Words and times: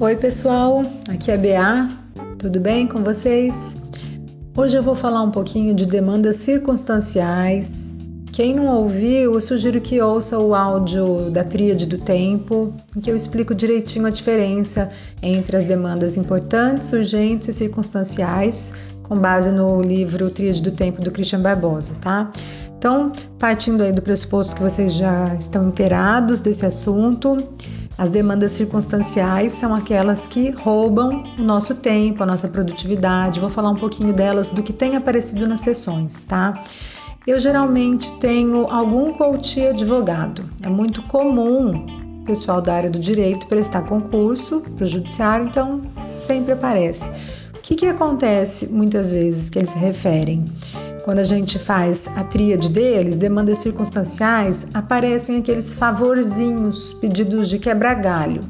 Oi, 0.00 0.16
pessoal, 0.16 0.82
aqui 1.10 1.30
é 1.30 1.34
a 1.34 1.36
BA, 1.36 1.90
tudo 2.38 2.58
bem 2.58 2.86
com 2.86 3.04
vocês? 3.04 3.76
Hoje 4.56 4.74
eu 4.74 4.82
vou 4.82 4.94
falar 4.94 5.22
um 5.22 5.30
pouquinho 5.30 5.74
de 5.74 5.84
demandas 5.84 6.36
circunstanciais. 6.36 7.94
Quem 8.32 8.54
não 8.54 8.64
ouviu, 8.78 9.34
eu 9.34 9.40
sugiro 9.42 9.78
que 9.78 10.00
ouça 10.00 10.38
o 10.38 10.54
áudio 10.54 11.30
da 11.30 11.44
Tríade 11.44 11.86
do 11.86 11.98
Tempo, 11.98 12.72
em 12.96 13.00
que 13.00 13.10
eu 13.10 13.14
explico 13.14 13.54
direitinho 13.54 14.06
a 14.06 14.10
diferença 14.10 14.90
entre 15.22 15.54
as 15.54 15.64
demandas 15.64 16.16
importantes, 16.16 16.90
urgentes 16.94 17.48
e 17.48 17.52
circunstanciais, 17.52 18.72
com 19.02 19.18
base 19.18 19.52
no 19.52 19.82
livro 19.82 20.30
Tríade 20.30 20.62
do 20.62 20.70
Tempo 20.70 21.02
do 21.02 21.10
Christian 21.10 21.42
Barbosa, 21.42 21.92
tá? 22.00 22.30
Então, 22.78 23.12
partindo 23.38 23.82
aí 23.82 23.92
do 23.92 24.00
pressuposto 24.00 24.56
que 24.56 24.62
vocês 24.62 24.94
já 24.94 25.34
estão 25.34 25.68
inteirados 25.68 26.40
desse 26.40 26.64
assunto, 26.64 27.36
as 28.00 28.08
demandas 28.08 28.52
circunstanciais 28.52 29.52
são 29.52 29.74
aquelas 29.74 30.26
que 30.26 30.48
roubam 30.48 31.22
o 31.38 31.42
nosso 31.42 31.74
tempo, 31.74 32.22
a 32.22 32.26
nossa 32.26 32.48
produtividade. 32.48 33.38
Vou 33.38 33.50
falar 33.50 33.68
um 33.68 33.76
pouquinho 33.76 34.10
delas, 34.14 34.50
do 34.50 34.62
que 34.62 34.72
tem 34.72 34.96
aparecido 34.96 35.46
nas 35.46 35.60
sessões, 35.60 36.24
tá? 36.24 36.58
Eu 37.26 37.38
geralmente 37.38 38.10
tenho 38.14 38.66
algum 38.70 39.12
coach 39.12 39.60
advogado. 39.66 40.48
É 40.62 40.68
muito 40.70 41.02
comum 41.02 42.22
o 42.22 42.24
pessoal 42.24 42.62
da 42.62 42.72
área 42.72 42.88
do 42.88 42.98
direito 42.98 43.46
prestar 43.46 43.82
concurso 43.82 44.62
para 44.62 44.84
o 44.84 44.88
judiciário, 44.88 45.44
então 45.44 45.82
sempre 46.16 46.52
aparece. 46.52 47.10
O 47.54 47.60
que, 47.60 47.74
que 47.74 47.86
acontece 47.86 48.66
muitas 48.66 49.12
vezes 49.12 49.50
que 49.50 49.58
eles 49.58 49.68
se 49.68 49.78
referem? 49.78 50.50
Quando 51.04 51.18
a 51.18 51.24
gente 51.24 51.58
faz 51.58 52.08
a 52.16 52.24
tríade 52.24 52.70
deles, 52.70 53.16
demandas 53.16 53.58
circunstanciais, 53.58 54.66
aparecem 54.74 55.38
aqueles 55.38 55.74
favorzinhos, 55.74 56.92
pedidos 56.94 57.48
de 57.48 57.58
quebra-galho. 57.58 58.44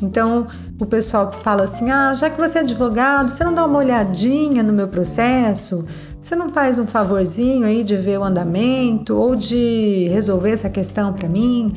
Então, 0.00 0.46
o 0.78 0.84
pessoal 0.84 1.32
fala 1.32 1.62
assim: 1.62 1.90
ah, 1.90 2.12
já 2.12 2.28
que 2.28 2.38
você 2.38 2.58
é 2.58 2.60
advogado, 2.60 3.30
você 3.30 3.42
não 3.42 3.54
dá 3.54 3.64
uma 3.64 3.78
olhadinha 3.78 4.62
no 4.62 4.72
meu 4.72 4.88
processo? 4.88 5.86
Você 6.20 6.36
não 6.36 6.50
faz 6.50 6.78
um 6.78 6.86
favorzinho 6.86 7.66
aí 7.66 7.82
de 7.82 7.96
ver 7.96 8.18
o 8.18 8.24
andamento 8.24 9.14
ou 9.14 9.34
de 9.34 10.08
resolver 10.10 10.50
essa 10.50 10.68
questão 10.68 11.12
para 11.12 11.28
mim? 11.28 11.74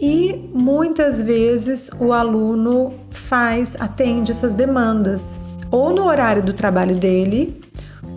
E 0.00 0.50
muitas 0.52 1.22
vezes 1.22 1.90
o 2.00 2.12
aluno 2.12 2.94
faz, 3.10 3.76
atende 3.78 4.32
essas 4.32 4.54
demandas, 4.54 5.38
ou 5.70 5.94
no 5.94 6.04
horário 6.06 6.42
do 6.42 6.52
trabalho 6.52 6.96
dele, 6.96 7.60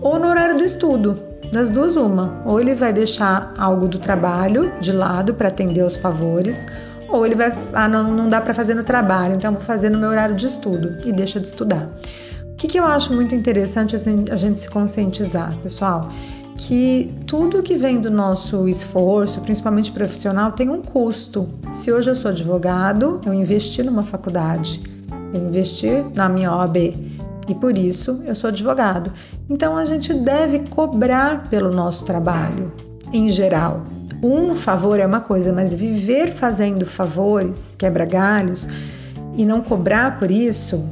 ou 0.01 0.17
no 0.17 0.27
horário 0.27 0.57
do 0.57 0.63
estudo. 0.63 1.34
Das 1.51 1.69
duas, 1.69 1.95
uma. 1.95 2.41
Ou 2.45 2.59
ele 2.59 2.75
vai 2.75 2.91
deixar 2.91 3.53
algo 3.57 3.87
do 3.87 3.99
trabalho 3.99 4.71
de 4.79 4.91
lado 4.91 5.33
para 5.33 5.47
atender 5.47 5.81
aos 5.81 5.95
favores, 5.95 6.67
ou 7.09 7.25
ele 7.25 7.35
vai, 7.35 7.55
ah, 7.73 7.87
não, 7.87 8.11
não 8.11 8.27
dá 8.27 8.41
para 8.41 8.53
fazer 8.53 8.73
no 8.73 8.83
trabalho, 8.83 9.35
então 9.35 9.53
vou 9.53 9.61
fazer 9.61 9.89
no 9.89 9.99
meu 9.99 10.09
horário 10.09 10.35
de 10.35 10.45
estudo 10.45 10.97
e 11.05 11.11
deixa 11.11 11.39
de 11.39 11.47
estudar. 11.47 11.89
O 12.51 12.55
que, 12.55 12.67
que 12.67 12.79
eu 12.79 12.85
acho 12.85 13.13
muito 13.13 13.35
interessante 13.35 13.95
a 13.95 14.35
gente 14.35 14.59
se 14.59 14.69
conscientizar, 14.69 15.55
pessoal? 15.57 16.09
Que 16.57 17.13
tudo 17.27 17.61
que 17.61 17.77
vem 17.77 17.99
do 17.99 18.09
nosso 18.09 18.67
esforço, 18.67 19.41
principalmente 19.41 19.91
profissional, 19.91 20.53
tem 20.53 20.69
um 20.69 20.81
custo. 20.81 21.49
Se 21.73 21.91
hoje 21.91 22.11
eu 22.11 22.15
sou 22.15 22.31
advogado, 22.31 23.19
eu 23.25 23.33
investi 23.33 23.83
numa 23.83 24.03
faculdade, 24.03 24.81
eu 25.33 25.47
investi 25.47 26.05
na 26.15 26.29
minha 26.29 26.55
OAB 26.55 27.14
e 27.47 27.55
por 27.55 27.77
isso 27.77 28.21
eu 28.25 28.35
sou 28.35 28.49
advogado. 28.49 29.11
Então 29.49 29.77
a 29.77 29.85
gente 29.85 30.13
deve 30.13 30.59
cobrar 30.67 31.49
pelo 31.49 31.71
nosso 31.71 32.05
trabalho, 32.05 32.73
em 33.11 33.29
geral. 33.29 33.85
Um 34.23 34.55
favor 34.55 34.99
é 34.99 35.05
uma 35.05 35.21
coisa, 35.21 35.53
mas 35.53 35.73
viver 35.73 36.27
fazendo 36.27 36.85
favores, 36.85 37.75
quebra-galhos, 37.77 38.67
e 39.37 39.45
não 39.45 39.61
cobrar 39.61 40.17
por 40.17 40.31
isso 40.31 40.83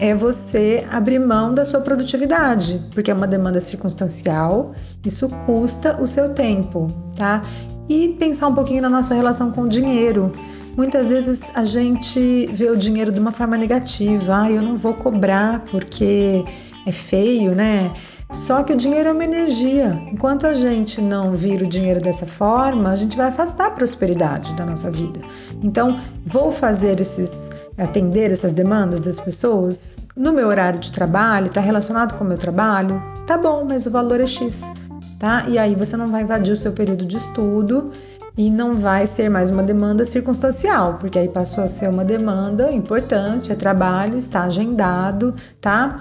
é 0.00 0.14
você 0.14 0.84
abrir 0.90 1.18
mão 1.18 1.52
da 1.52 1.64
sua 1.64 1.80
produtividade, 1.80 2.80
porque 2.94 3.10
é 3.10 3.14
uma 3.14 3.26
demanda 3.26 3.60
circunstancial, 3.60 4.72
isso 5.04 5.28
custa 5.44 6.00
o 6.00 6.06
seu 6.06 6.32
tempo, 6.32 6.90
tá? 7.16 7.42
E 7.86 8.16
pensar 8.18 8.48
um 8.48 8.54
pouquinho 8.54 8.80
na 8.80 8.88
nossa 8.88 9.12
relação 9.14 9.50
com 9.50 9.62
o 9.62 9.68
dinheiro. 9.68 10.32
Muitas 10.76 11.10
vezes 11.10 11.50
a 11.54 11.64
gente 11.64 12.46
vê 12.52 12.70
o 12.70 12.76
dinheiro 12.76 13.12
de 13.12 13.20
uma 13.20 13.32
forma 13.32 13.56
negativa. 13.56 14.42
Ah, 14.42 14.50
eu 14.50 14.62
não 14.62 14.76
vou 14.76 14.94
cobrar 14.94 15.64
porque 15.70 16.44
é 16.86 16.92
feio, 16.92 17.54
né? 17.54 17.92
Só 18.32 18.62
que 18.62 18.72
o 18.72 18.76
dinheiro 18.76 19.08
é 19.08 19.12
uma 19.12 19.24
energia. 19.24 20.00
Enquanto 20.12 20.46
a 20.46 20.52
gente 20.52 21.00
não 21.00 21.32
vira 21.32 21.64
o 21.64 21.68
dinheiro 21.68 22.00
dessa 22.00 22.26
forma, 22.26 22.90
a 22.90 22.96
gente 22.96 23.16
vai 23.16 23.26
afastar 23.26 23.66
a 23.66 23.70
prosperidade 23.72 24.54
da 24.54 24.64
nossa 24.64 24.88
vida. 24.90 25.20
Então, 25.62 25.98
vou 26.24 26.52
fazer 26.52 27.00
esses 27.00 27.50
atender 27.76 28.30
essas 28.30 28.52
demandas 28.52 29.00
das 29.00 29.18
pessoas 29.18 29.98
no 30.16 30.32
meu 30.32 30.48
horário 30.48 30.78
de 30.78 30.92
trabalho, 30.92 31.46
está 31.46 31.60
relacionado 31.60 32.16
com 32.16 32.24
o 32.24 32.26
meu 32.26 32.38
trabalho? 32.38 33.02
Tá 33.26 33.36
bom, 33.36 33.64
mas 33.66 33.86
o 33.86 33.90
valor 33.90 34.20
é 34.20 34.26
X, 34.26 34.70
tá? 35.18 35.46
E 35.48 35.58
aí 35.58 35.74
você 35.74 35.96
não 35.96 36.10
vai 36.10 36.22
invadir 36.22 36.52
o 36.52 36.56
seu 36.56 36.72
período 36.72 37.04
de 37.04 37.16
estudo 37.16 37.90
e 38.36 38.50
não 38.50 38.76
vai 38.76 39.06
ser 39.06 39.28
mais 39.28 39.50
uma 39.50 39.62
demanda 39.62 40.04
circunstancial, 40.04 40.94
porque 40.98 41.18
aí 41.18 41.28
passou 41.28 41.64
a 41.64 41.68
ser 41.68 41.88
uma 41.88 42.04
demanda 42.04 42.72
importante, 42.72 43.52
é 43.52 43.54
trabalho, 43.54 44.18
está 44.18 44.44
agendado, 44.44 45.34
tá? 45.60 45.96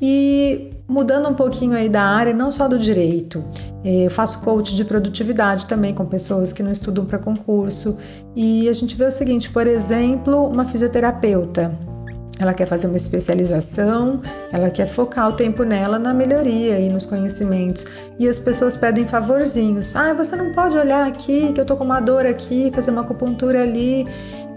E 0.00 0.70
mudando 0.88 1.28
um 1.28 1.34
pouquinho 1.34 1.74
aí 1.74 1.88
da 1.88 2.02
área, 2.02 2.32
não 2.32 2.50
só 2.50 2.66
do 2.66 2.78
direito, 2.78 3.44
eh, 3.84 4.06
eu 4.06 4.10
faço 4.10 4.40
coach 4.40 4.74
de 4.74 4.84
produtividade 4.84 5.66
também 5.66 5.92
com 5.92 6.06
pessoas 6.06 6.52
que 6.52 6.62
não 6.62 6.72
estudam 6.72 7.04
para 7.04 7.18
concurso, 7.18 7.96
e 8.34 8.68
a 8.68 8.72
gente 8.72 8.96
vê 8.96 9.04
o 9.04 9.10
seguinte, 9.10 9.50
por 9.50 9.66
exemplo, 9.66 10.48
uma 10.48 10.64
fisioterapeuta, 10.64 11.76
ela 12.38 12.54
quer 12.54 12.66
fazer 12.66 12.86
uma 12.86 12.96
especialização, 12.96 14.20
ela 14.52 14.70
quer 14.70 14.86
focar 14.86 15.28
o 15.28 15.32
tempo 15.32 15.64
nela 15.64 15.98
na 15.98 16.14
melhoria 16.14 16.78
e 16.78 16.88
nos 16.88 17.04
conhecimentos. 17.04 17.86
E 18.18 18.28
as 18.28 18.38
pessoas 18.38 18.76
pedem 18.76 19.06
favorzinhos. 19.06 19.96
Ah, 19.96 20.12
você 20.14 20.36
não 20.36 20.52
pode 20.52 20.76
olhar 20.76 21.06
aqui, 21.06 21.52
que 21.52 21.60
eu 21.60 21.64
tô 21.64 21.76
com 21.76 21.84
uma 21.84 22.00
dor 22.00 22.24
aqui, 22.24 22.70
fazer 22.74 22.90
uma 22.90 23.00
acupuntura 23.02 23.62
ali. 23.62 24.06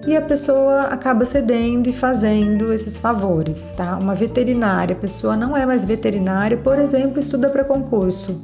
E 0.05 0.17
a 0.17 0.21
pessoa 0.21 0.85
acaba 0.85 1.25
cedendo 1.25 1.87
e 1.87 1.91
fazendo 1.91 2.73
esses 2.73 2.97
favores, 2.97 3.75
tá? 3.75 3.97
Uma 3.97 4.15
veterinária, 4.15 4.95
a 4.95 4.99
pessoa 4.99 5.37
não 5.37 5.55
é 5.55 5.63
mais 5.63 5.85
veterinária, 5.85 6.57
por 6.57 6.79
exemplo, 6.79 7.19
estuda 7.19 7.49
para 7.49 7.63
concurso 7.63 8.41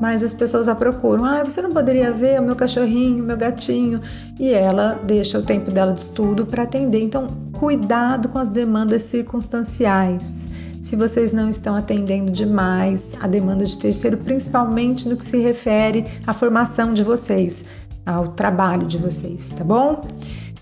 mas 0.00 0.22
as 0.22 0.34
pessoas 0.34 0.68
a 0.68 0.74
procuram. 0.74 1.24
Ah, 1.24 1.42
você 1.42 1.62
não 1.62 1.72
poderia 1.72 2.12
ver 2.12 2.40
o 2.40 2.42
meu 2.44 2.56
cachorrinho, 2.56 3.22
o 3.22 3.26
meu 3.26 3.36
gatinho? 3.36 4.00
E 4.38 4.52
ela 4.52 5.00
deixa 5.04 5.38
o 5.38 5.42
tempo 5.42 5.70
dela 5.70 5.92
de 5.92 6.02
estudo 6.02 6.46
para 6.46 6.64
atender. 6.64 7.00
Então, 7.00 7.28
cuidado 7.52 8.28
com 8.28 8.38
as 8.38 8.48
demandas 8.48 9.02
circunstanciais. 9.04 10.50
Se 10.82 10.94
vocês 10.94 11.32
não 11.32 11.48
estão 11.48 11.74
atendendo 11.74 12.30
demais 12.30 13.16
a 13.20 13.26
demanda 13.26 13.64
de 13.64 13.76
terceiro, 13.76 14.18
principalmente 14.18 15.08
no 15.08 15.16
que 15.16 15.24
se 15.24 15.38
refere 15.38 16.04
à 16.26 16.32
formação 16.32 16.92
de 16.92 17.02
vocês, 17.02 17.64
ao 18.04 18.28
trabalho 18.28 18.86
de 18.86 18.98
vocês, 18.98 19.50
tá 19.50 19.64
bom? 19.64 20.06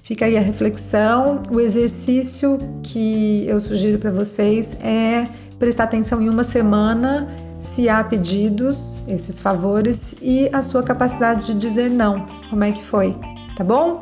Fica 0.02 0.26
aí 0.26 0.36
a 0.36 0.40
reflexão. 0.40 1.42
O 1.50 1.60
exercício 1.60 2.58
que 2.82 3.44
eu 3.46 3.60
sugiro 3.60 3.98
para 3.98 4.10
vocês 4.10 4.76
é 4.82 5.26
prestar 5.58 5.84
atenção 5.84 6.20
em 6.20 6.28
uma 6.28 6.44
semana 6.44 7.28
se 7.74 7.88
há 7.88 8.04
pedidos, 8.04 9.02
esses 9.08 9.40
favores 9.40 10.14
e 10.22 10.48
a 10.52 10.62
sua 10.62 10.84
capacidade 10.84 11.46
de 11.46 11.54
dizer 11.54 11.90
não. 11.90 12.24
Como 12.48 12.62
é 12.62 12.70
que 12.70 12.80
foi? 12.80 13.16
Tá 13.56 13.64
bom? 13.64 14.00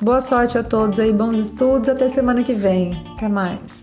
Boa 0.00 0.20
sorte 0.20 0.56
a 0.56 0.62
todos 0.62 1.00
aí, 1.00 1.12
bons 1.12 1.40
estudos, 1.40 1.88
até 1.88 2.08
semana 2.08 2.44
que 2.44 2.54
vem. 2.54 2.94
Até 3.16 3.28
mais. 3.28 3.77